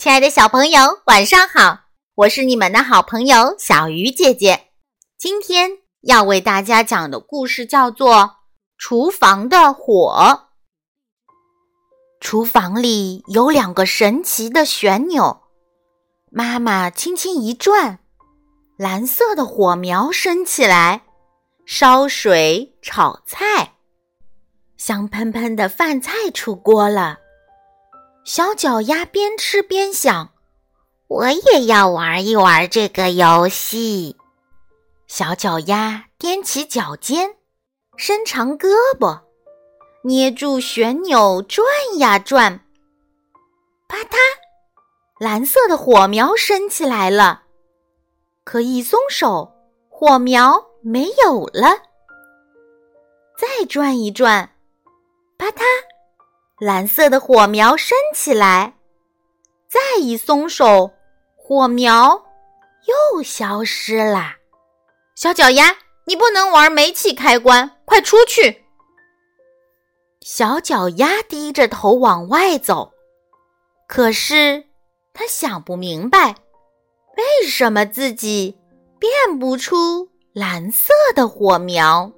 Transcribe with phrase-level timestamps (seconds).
[0.00, 1.80] 亲爱的小朋友，晚上好！
[2.14, 4.68] 我是你们的好朋友小鱼姐姐。
[5.18, 8.14] 今天要为大家讲的故事叫做
[8.78, 10.46] 《厨房的火》。
[12.18, 15.42] 厨房里有两个神奇的旋钮，
[16.30, 17.98] 妈妈轻轻一转，
[18.78, 21.02] 蓝色的火苗升起来，
[21.66, 23.74] 烧水炒菜，
[24.78, 27.18] 香喷喷的饭菜出锅了。
[28.24, 30.30] 小脚丫边吃边想
[31.08, 34.16] ：“我也要玩一玩这个游戏。”
[35.08, 37.36] 小脚丫踮起脚尖，
[37.96, 38.68] 伸长胳
[38.98, 39.22] 膊，
[40.04, 41.66] 捏住旋钮转
[41.98, 42.60] 呀转。
[43.88, 44.16] 啪嗒，
[45.18, 47.42] 蓝色的火苗升起来了。
[48.44, 49.52] 可一松手，
[49.88, 51.70] 火苗没有了。
[53.36, 54.50] 再转一转，
[55.38, 55.62] 啪嗒。
[56.60, 58.74] 蓝色的火苗升起来，
[59.66, 60.90] 再一松手，
[61.34, 62.26] 火苗
[63.14, 64.34] 又消失了。
[65.16, 68.62] 小脚丫，你不能玩煤气开关，快出去！
[70.20, 72.92] 小脚丫低着头往外走，
[73.88, 74.66] 可是
[75.14, 76.34] 他想不明白，
[77.16, 78.58] 为什么自己
[78.98, 82.12] 变不出蓝色的火苗。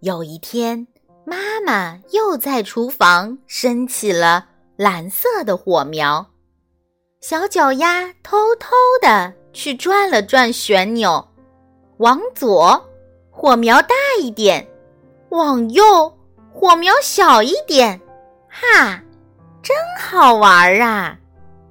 [0.00, 0.86] 有一天。
[1.28, 6.24] 妈妈又在厨房升起了蓝色的火苗，
[7.20, 8.70] 小脚丫偷偷
[9.02, 11.28] 的去转了转旋钮，
[11.98, 12.82] 往左
[13.30, 14.66] 火苗大一点，
[15.28, 16.16] 往右
[16.50, 18.00] 火苗小一点，
[18.48, 19.02] 哈，
[19.62, 21.18] 真好玩啊！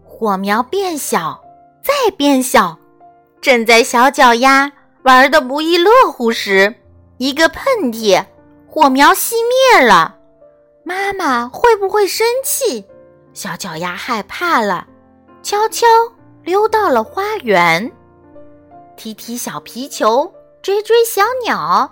[0.03, 1.41] 火苗变小，
[1.83, 2.77] 再变小，
[3.41, 6.75] 正在小脚丫玩的不亦乐乎时，
[7.17, 8.23] 一个喷嚏。
[8.79, 10.15] 火苗熄灭了，
[10.83, 12.85] 妈妈会不会生气？
[13.33, 14.85] 小脚丫害怕了，
[15.41, 15.87] 悄悄
[16.43, 17.91] 溜到了花园，
[18.95, 21.91] 踢踢小皮球，追追小鸟。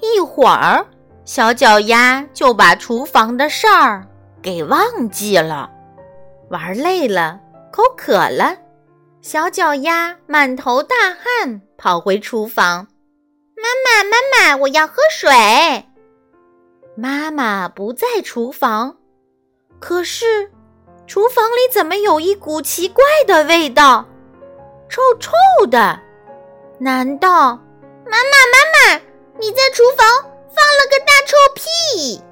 [0.00, 0.86] 一会儿，
[1.26, 4.02] 小脚丫就把厨房的事儿
[4.40, 5.70] 给忘记了。
[6.48, 7.38] 玩累了，
[7.70, 8.56] 口渴了，
[9.20, 12.86] 小脚丫满头大汗跑回厨房
[13.60, 15.30] ：“妈妈，妈妈，我要喝水。”
[16.96, 18.96] 妈妈不在厨房，
[19.80, 20.48] 可是
[21.08, 24.06] 厨房里怎么有一股奇怪的味道，
[24.88, 25.32] 臭臭
[25.66, 25.98] 的？
[26.78, 27.58] 难道
[28.06, 29.00] 妈妈妈妈
[29.40, 32.22] 你在厨房放了个大臭屁？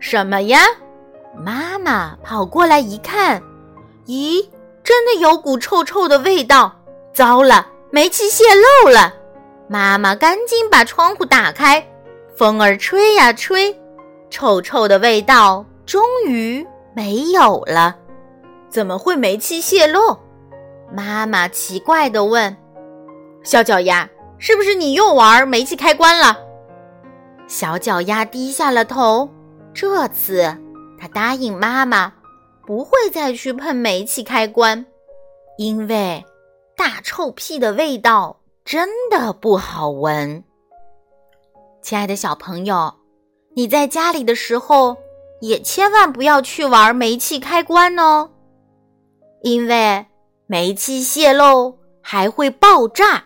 [0.00, 0.66] 什么呀？
[1.36, 3.42] 妈妈跑过来一看，
[4.06, 4.48] 咦，
[4.82, 6.74] 真的有股臭臭的味道！
[7.12, 9.12] 糟了，煤气泄漏了！
[9.68, 11.86] 妈妈赶紧把窗户打开，
[12.34, 13.78] 风儿吹呀吹。
[14.28, 17.96] 臭臭的味道终于没有了，
[18.68, 20.18] 怎么会煤气泄漏？
[20.92, 22.56] 妈妈奇怪地问
[23.42, 26.38] ：“小脚丫，是不是你又玩煤气开关了？”
[27.46, 29.28] 小脚丫低下了头，
[29.72, 30.42] 这次
[30.98, 32.12] 他答应妈妈
[32.66, 34.84] 不会再去碰煤气开关，
[35.56, 36.24] 因为
[36.76, 40.42] 大臭屁的味道真的不好闻。
[41.80, 42.92] 亲爱的小朋友。
[43.58, 44.94] 你在家里的时候，
[45.40, 48.28] 也千万不要去玩煤气开关哦，
[49.40, 50.04] 因为
[50.46, 53.24] 煤气泄漏还会爆炸，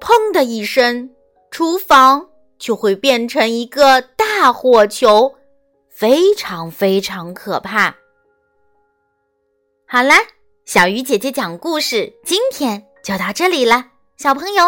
[0.00, 1.08] 砰的一声，
[1.52, 2.28] 厨房
[2.58, 5.32] 就会变成一个大火球，
[5.88, 7.94] 非常非常可怕。
[9.86, 10.16] 好啦，
[10.64, 13.84] 小鱼姐姐讲故事，今天就到这里了，
[14.16, 14.64] 小朋友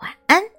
[0.00, 0.51] 晚安。